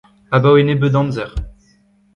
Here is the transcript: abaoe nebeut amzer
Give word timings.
abaoe 0.35 0.63
nebeut 0.63 0.95
amzer 1.01 1.31